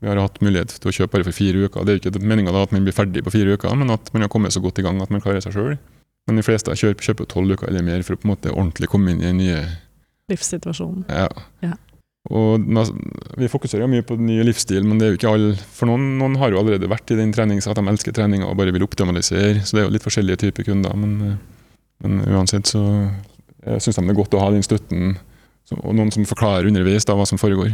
[0.00, 1.84] vi har hatt mulighet til å kjøpe bare for fire uker.
[1.84, 4.24] Det er jo ikke meninga at man blir ferdig på fire uker, men at man
[4.24, 5.76] har kommet så godt i gang at man klarer seg sjøl.
[6.28, 8.88] Men de fleste kjøper, kjøper tolv uker eller mer for å på en måte ordentlig
[8.92, 9.60] komme inn i den nye
[10.30, 11.06] Livssituasjonen.
[11.10, 11.28] ja.
[11.64, 11.76] Ja.
[12.28, 12.60] Og
[13.40, 15.88] Vi fokuserer jo mye på den nye livsstil, men det er jo ikke alle For
[15.88, 18.74] noen, noen har jo allerede vært i den trenings at de elsker treninga og bare
[18.76, 20.92] vil optimalisere, så det er jo litt forskjellige typer kunder.
[21.00, 21.38] Men, eh,
[22.04, 22.82] men uansett så
[23.64, 25.16] syns de det er godt å ha den støtten,
[25.80, 27.72] og noen som forklarer underveis da hva som foregår.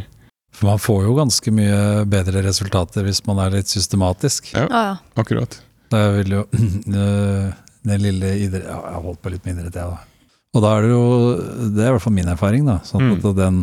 [0.56, 4.52] For man får jo ganske mye bedre resultater hvis man er litt systematisk.
[4.56, 4.66] Ja.
[4.72, 4.84] Ja,
[5.20, 5.58] Akkurat.
[5.92, 7.48] vil jo øh,
[7.86, 10.30] Den lille idrett ja, Jeg har holdt på litt med idrett, jeg, da.
[10.56, 11.02] Og da er det jo
[11.76, 12.78] Det er i hvert fall min erfaring, da.
[12.88, 13.60] Sånn at den,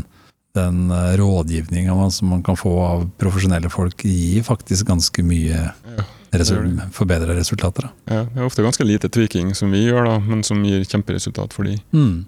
[0.56, 5.64] den øh, rådgivninga man, som man kan få av profesjonelle folk, gir faktisk ganske mye
[5.94, 6.06] Ja.
[6.34, 7.90] resul forbedra resultater.
[7.90, 8.14] Da.
[8.16, 11.54] Ja, det er ofte ganske lite tweaking som vi gjør, da, men som gir kjemperesultat
[11.54, 11.76] for de.
[11.94, 12.24] Mm.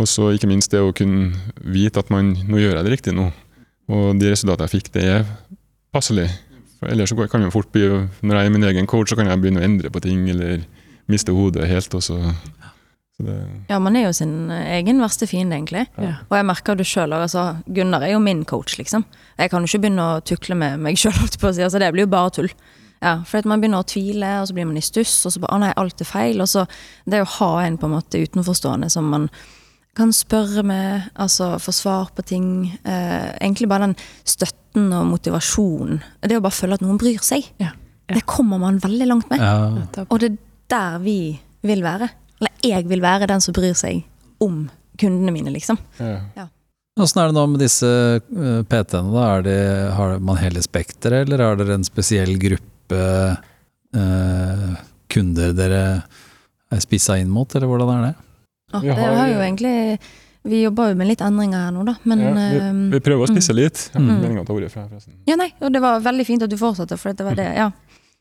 [0.00, 3.16] Og så ikke minst det å kunne vite at man nå gjør jeg det riktig
[3.16, 3.26] nå.
[3.92, 5.28] Og de resultatene jeg fikk, det er
[5.92, 6.28] passelig.
[6.80, 7.86] For ellers så kan det fort bli,
[8.24, 10.64] når jeg er min egen coach, så kan jeg begynne å endre på ting, eller
[11.10, 12.18] miste hodet helt, og så,
[13.16, 15.84] så det, ja, man er jo sin egen verste fiende, egentlig.
[16.00, 16.14] Ja.
[16.30, 17.14] Og jeg merker det sjøl.
[17.14, 19.04] Altså, Gunnar er jo min coach, liksom.
[19.38, 22.34] Jeg kan jo ikke begynne å tukle med meg sjøl, altså, det blir jo bare
[22.38, 22.52] tull.
[23.02, 25.42] Ja, for at man begynner å tvile, og så blir man i stuss, og så
[25.42, 26.42] bare 'Å nei, alt er feil'.
[26.42, 26.66] Og så
[27.10, 29.28] det å ha en på en måte utenforstående som man
[29.96, 32.46] kan spørre med, altså få svar på ting.
[32.84, 36.00] Eh, egentlig bare den støtten og motivasjonen.
[36.24, 37.48] Det å bare føle at noen bryr seg.
[37.60, 37.74] Ja.
[38.08, 38.16] Ja.
[38.18, 39.40] Det kommer man veldig langt med.
[39.40, 40.06] Ja.
[40.08, 40.38] Og det er
[40.72, 41.18] der vi
[41.66, 42.08] vil være.
[42.40, 44.02] Eller jeg vil være den som bryr seg
[44.42, 44.64] om
[45.00, 45.78] kundene mine, liksom.
[46.00, 46.48] ja.
[47.00, 49.12] Åssen er det nå med disse øh, PT-ene?
[49.14, 49.22] da?
[49.38, 49.60] Er det,
[49.96, 52.98] har man hele spekteret, eller har dere en spesiell gruppe
[53.96, 54.66] eh,
[55.12, 55.80] kunder dere
[56.72, 58.12] er spissa inn mot, eller hvordan er det?
[58.72, 59.98] Ja, Vi det har- jo egentlig
[60.44, 61.94] Vi jobber jo med litt endringer her nå, da.
[62.04, 63.90] Men ja, eh, vi, vi prøver å spisse litt.
[63.94, 64.08] Mm.
[64.20, 65.14] meningen å ta ordet fra, forresten.
[65.28, 67.70] Ja, nei, og det var veldig fint at du fortsatte, for det var det, ja.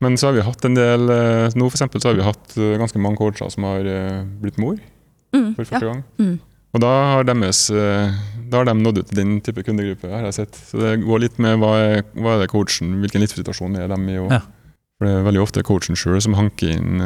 [0.01, 2.55] Men så har vi hatt en del eh, Nå for eksempel så har vi hatt
[2.57, 3.81] eh, ganske mange coacher som har
[4.41, 4.77] blitt mor
[5.33, 5.69] Mm, for ja.
[5.71, 6.03] første gang.
[6.19, 6.39] Mm.
[6.73, 10.33] Og da har, deres, da har de nådd ut til den type kundegruppe, har jeg
[10.33, 10.53] sett.
[10.69, 13.97] Så det går litt med hva er, hva er det coachen, hvilken livssituasjon er de
[14.13, 14.17] i.
[14.21, 14.39] Og, Ja.
[14.99, 17.01] For det er veldig ofte coachen sjøl som hanker inn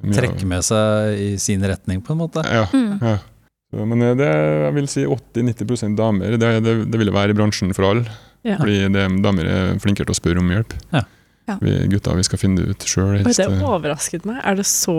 [0.00, 2.44] Trekke med seg i sin retning, på en måte?
[2.46, 2.66] Ja.
[2.72, 2.98] Mm.
[3.04, 3.18] ja.
[3.86, 6.36] Men eh, det jeg vil si 80-90% damer.
[6.40, 8.18] Det, det, det ville være i bransjen for alle.
[8.46, 8.56] Ja.
[8.62, 10.74] Fordi det, damer er flinkere til å spørre om hjelp.
[10.94, 11.04] Ja.
[11.50, 11.56] Ja.
[11.58, 13.22] Vi gutter vi skal finne det ut sjøl.
[13.26, 14.38] Det overrasket meg.
[14.46, 14.94] Er det så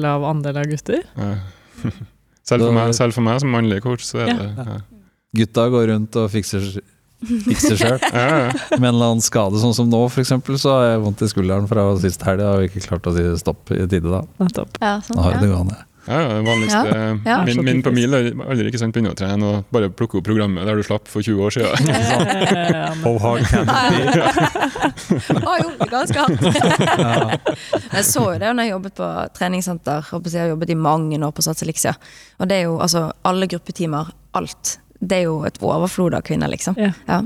[0.00, 1.04] lav andel av gutter?
[2.50, 4.36] Selv for, meg, selv for meg som mannlig coach, så er Ja.
[4.40, 4.78] det ja.
[5.38, 6.64] Gutta går rundt og fikser,
[7.26, 7.98] fikser sjøl.
[8.14, 8.78] Ja, ja.
[8.78, 11.68] Med en eller annen skade, sånn som nå f.eks., så har jeg vondt i skulderen
[11.70, 12.42] fra sist helg.
[12.46, 14.24] Har vi ikke klart å si stopp i tide da.
[14.42, 14.80] Nettopp.
[14.82, 15.78] Ja, sånn, har jeg det gående.
[16.08, 17.34] Ja, ja, det vanligste Ja.
[17.44, 20.24] Min, min på mil er aldri ikke sant, begynne å trene og bare plukke opp
[20.26, 21.90] programmet der du slapp for 20 år siden.
[21.92, 25.36] Ja, How hard can it be?
[25.44, 27.50] Å jo, ganske hardt.
[27.92, 30.10] Jeg så jo det når jeg jobbet på treningssenter.
[30.24, 31.92] Jeg har jobbet i mange år på Sats Elixia.
[32.40, 34.78] Og det er jo altså alle gruppetimer, alt.
[35.00, 36.76] Det er jo et overflod av kvinner, liksom.
[36.80, 36.92] Ja.
[37.08, 37.22] Ja.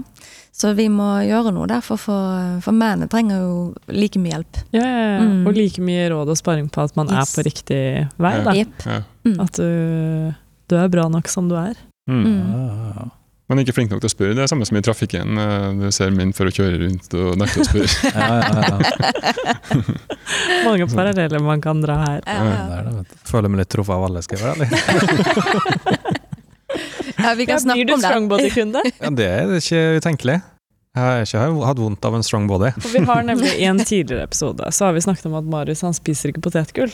[0.54, 3.54] Så vi må gjøre noe der, for, for, for mennene trenger jo
[3.90, 4.60] like mye hjelp.
[4.76, 5.24] Ja, ja, ja.
[5.26, 5.40] Mm.
[5.50, 7.82] Og like mye råd og sparing på at man er på riktig
[8.22, 8.32] vei.
[8.46, 8.54] Da.
[8.60, 8.86] Yep.
[8.86, 9.00] Ja.
[9.26, 9.34] Mm.
[9.42, 10.30] At du,
[10.70, 11.74] du er bra nok som du er.
[12.06, 12.22] Mm.
[12.22, 13.10] Mm.
[13.50, 14.36] Man er ikke flink nok til å spørre.
[14.38, 15.36] Det er samme som i trafikken.
[15.42, 17.90] Eh, Du ser menn for å kjøre rundt og nekte å spørre.
[18.14, 19.82] ja, ja, ja.
[20.68, 22.22] Mange paralleller man kan dra her.
[22.24, 22.80] Ja, ja.
[22.80, 23.18] er.
[23.28, 26.13] Føler meg litt truffet av alle, skal jeg være ærlig.
[27.24, 28.10] ja, vi kan Ja, blir snakke du om det.
[28.10, 28.82] strongbody-kunde?
[29.04, 30.36] Ja, det er ikke utenkelig.
[30.94, 32.68] Jeg har ikke hatt vondt av en strong body.
[32.78, 35.82] For vi har nemlig I en tidligere episode så har vi snakket om at Marius
[35.82, 36.92] han spiser ikke potetgull.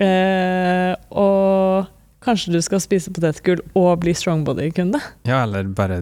[0.00, 1.90] Eh, og
[2.24, 5.02] kanskje du skal spise potetgull og bli strongbody-kunde?
[5.28, 6.00] Ja, eller bare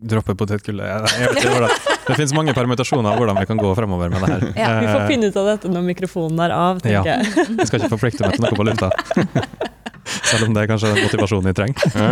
[0.00, 0.84] droppe potetgullet.
[0.84, 1.72] Jeg, jeg vet ikke hvordan.
[2.10, 4.46] Det finnes mange permutasjoner av hvordan vi kan gå fremover med det her.
[4.56, 7.18] Ja, Vi får finne ut av dette når mikrofonen er av, tenker Ja.
[7.20, 7.48] jeg.
[7.60, 8.92] Jeg skal ikke forplikte meg til noe på lufta.
[10.30, 11.76] Selv om det er kanskje den motivasjonen de trenger.
[11.94, 12.10] Ja,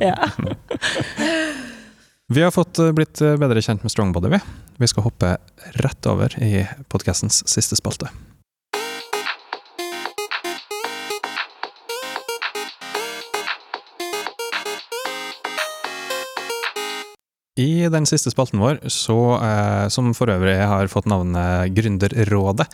[0.00, 0.14] ja.
[0.14, 1.36] Ja.
[2.28, 4.40] Vi har fått eh, blitt eh, bedre kjent med Strongbody, vi.
[4.82, 5.36] Vi skal hoppe
[5.78, 8.10] rett over i podkastens siste spalte.
[17.56, 22.66] I den siste spalten vår, så, eh, som for øvrig har fått navnet Gründerrådet,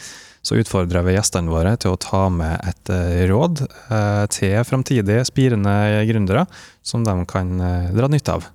[0.42, 5.22] så utfordrer vi gjestene våre til å ta med et eh, råd eh, til framtidige
[5.28, 6.48] spirende gründere
[6.82, 8.48] som de kan eh, dra nytte av.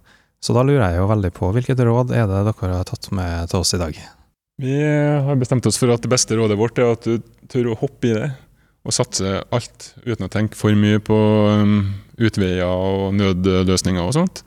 [0.44, 3.48] Så da lurer jeg jo veldig på hvilket råd er det dere har tatt med
[3.48, 3.96] til oss i dag?
[4.62, 7.80] Vi har bestemt oss for at det beste rådet vårt er at du tør å
[7.80, 8.30] hoppe i det.
[8.88, 11.16] Og satse alt uten å tenke for mye på
[11.60, 11.80] um,
[12.24, 14.44] utveier og nødløsninger og sånt.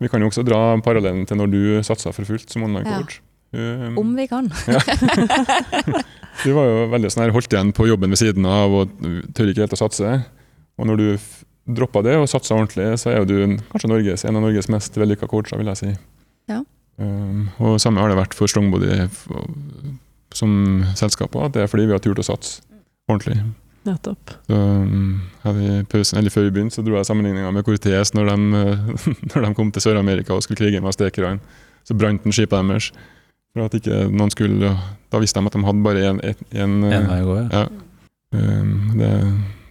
[0.00, 3.02] Vi kan jo også dra parallellen til når du satsa for fullt som online Ja.
[3.50, 4.46] Um, Om vi kan.
[6.44, 8.92] Du var jo veldig sånn her holdt igjen på jobben ved siden av og
[9.36, 10.12] tør ikke helt å satse.
[10.80, 11.08] Og når du
[11.76, 14.96] droppa det og satsa ordentlig, så er jo du kanskje Norges, en av Norges mest
[14.96, 15.90] vellykka coacher, vil jeg si.
[16.48, 16.62] Ja.
[17.00, 19.02] Um, og samme har det vært for Strongbody
[20.36, 20.52] som
[20.96, 22.62] selskap òg, det er fordi vi har turt å satse
[23.10, 23.36] ordentlig.
[23.88, 24.34] Nettopp.
[24.46, 25.20] Så, um,
[25.88, 28.64] pausen, eller Før vi begynte, så dro jeg sammenligninga med Cortez når de,
[29.32, 31.40] når de kom til Sør-Amerika og skulle krige med aztekerne.
[31.88, 32.90] Så brant den skipet deres.
[33.50, 34.68] For at ikke noen skulle
[35.10, 36.20] Da visste de at de hadde bare én
[36.54, 37.64] En vei å gå, ja.
[38.30, 39.08] Um, det,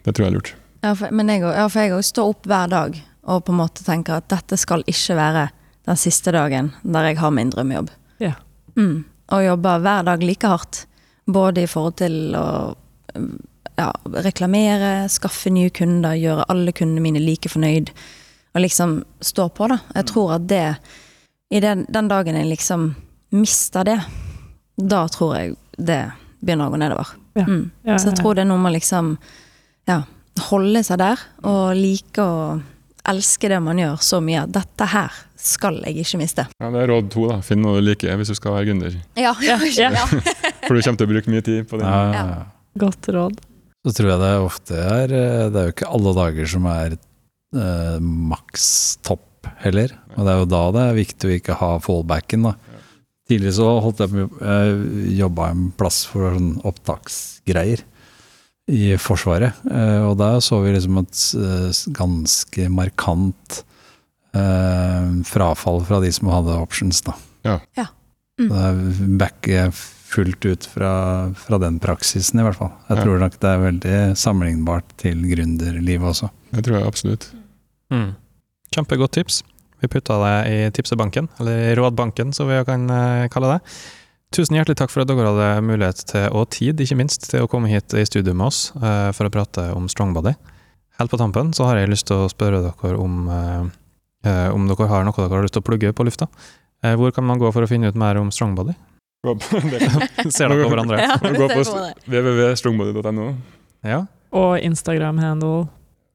[0.03, 0.49] det tror jeg er lurt.
[0.83, 2.97] Ja, for, men jeg, ja, for jeg òg står opp hver dag
[3.29, 5.45] og på en måte tenker at dette skal ikke være
[5.89, 7.91] den siste dagen der jeg har min drømmejobb.
[8.23, 8.33] Ja.
[8.75, 9.05] Mm.
[9.35, 10.83] Og jobber hver dag like hardt.
[11.29, 12.45] Både i forhold til å
[13.79, 13.89] ja,
[14.25, 17.91] reklamere, skaffe nye kunder, gjøre alle kundene mine like fornøyd.
[18.55, 19.77] Og liksom stå på, da.
[19.95, 20.63] Jeg tror at det
[21.53, 22.91] I den, den dagen jeg liksom
[23.33, 23.99] mister det,
[24.77, 26.01] da tror jeg det
[26.41, 27.13] begynner å gå nedover.
[27.37, 27.45] Ja.
[27.47, 27.63] Mm.
[27.87, 29.15] Ja, Så jeg tror det er noe med liksom
[29.89, 30.01] ja,
[30.49, 32.59] holde seg der, og like å
[33.09, 36.45] elske det man gjør så mye dette her skal jeg ikke miste.
[36.59, 37.27] Ja, Det er råd to.
[37.31, 37.39] da.
[37.45, 38.97] Finn noe du liker hvis du skal være gründer.
[39.17, 39.57] Ja, Ja,
[39.89, 40.05] ja.
[40.67, 41.87] For du kommer til å bruke mye tid på det.
[41.87, 42.25] Ja.
[42.79, 43.39] Godt råd.
[43.85, 46.95] Så tror jeg det ofte er eh, Det er jo ikke alle dager som er
[46.97, 48.65] eh, maks
[49.07, 49.93] topp heller.
[50.17, 52.55] Og det er jo da det er viktig å ikke ha fallbacken, da.
[53.29, 54.55] Tidligere så holdt jeg på
[55.19, 57.83] jobba en plass for sånn opptaksgreier
[58.69, 59.53] i Forsvaret.
[59.69, 63.61] eh, Og der så vi liksom et eh, ganske markant
[64.33, 67.15] eh, frafall fra de som hadde options, da.
[67.47, 67.55] Ja.
[67.77, 67.87] Ja.
[68.39, 68.49] Mm.
[68.49, 69.73] Det backer jeg
[70.09, 70.91] fullt ut fra,
[71.37, 72.71] fra den praksisen, i hvert fall.
[72.89, 73.03] Jeg Ja.
[73.03, 76.29] tror nok det er veldig sammenlignbart til gründerlivet også.
[76.55, 77.27] Det tror jeg absolutt.
[77.91, 78.15] Mm.
[78.73, 79.43] Kjempegodt tips.
[79.81, 83.61] Vi putta det i tipsebanken, eller i rådbanken, som vi kan eh, kalle det.
[84.31, 87.49] Tusen hjertelig takk for at dere hadde mulighet til, og tid, ikke minst, til å
[87.49, 90.35] komme hit i studio med oss eh, for å prate om Strongbody.
[90.99, 93.63] Helt på tampen så har jeg lyst til å spørre dere om, eh,
[94.29, 96.27] eh, om dere har noe dere har lyst til å plugge på lufta.
[96.83, 98.75] Eh, hvor kan man gå for å finne ut mer om Strongbody?
[100.31, 101.01] Ser dere på hverandre?
[101.03, 101.65] Ja, Gå på
[102.07, 103.33] www.strongbody.no.
[103.83, 104.05] Ja.
[104.35, 105.67] Og Instagram-handle.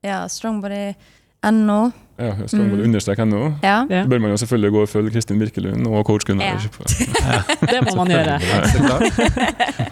[0.05, 1.79] Ja, strongbody.no.
[2.17, 3.41] Ja, strongbody understrek .no.
[3.63, 3.87] Ja.
[3.91, 4.05] Ja.
[4.05, 6.63] Så bør man jo selvfølgelig gå og følge Kristin Birkelund og coach Gunnar.
[7.25, 7.41] Ja.
[7.67, 8.37] Det må man gjøre.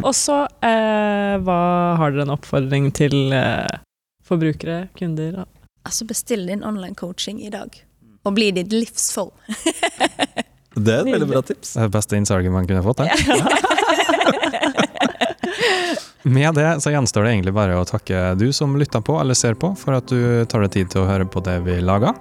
[0.05, 1.59] Og så eh, hva
[1.99, 3.81] har dere en oppfordring til eh,
[4.29, 5.43] forbrukere, kunder?
[5.83, 7.75] Altså, bestill din online coaching i dag.
[8.23, 9.35] Og bli ditt livsform.
[10.75, 11.75] Det er et veldig bra tips.
[11.77, 13.03] Det beste innsalget man kunne fått.
[13.03, 13.11] Det.
[16.23, 19.57] Med det så gjenstår det egentlig bare å takke du som lytter på eller ser
[19.59, 22.15] på, for at du tar deg tid til å høre på det vi lager.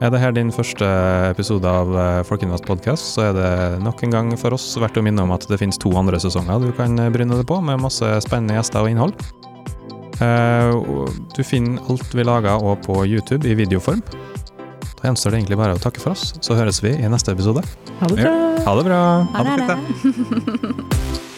[0.00, 0.86] Er det her din første
[1.32, 3.50] episode av eh, Folkeinvest podkast, så er det
[3.84, 6.62] nok en gang for oss verdt å minne om at det finnes to andre sesonger
[6.62, 9.12] du kan bryne deg på, med masse spennende gjester og innhold.
[10.20, 10.72] Eh,
[11.36, 14.00] Du finner alt vi lager og på YouTube i videoform.
[15.00, 17.64] Da gjenstår det egentlig bare å takke for oss, så høres vi i neste episode.
[18.02, 18.36] Ha det bra!
[18.66, 19.02] Ha det bra!
[19.32, 21.26] Ha det.